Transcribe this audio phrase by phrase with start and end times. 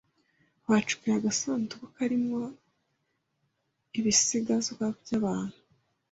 [0.69, 2.41] Bacukuye agasanduku karimo
[3.99, 5.57] ibisigazwa byabantu.